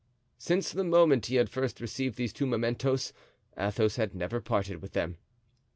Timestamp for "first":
1.47-1.79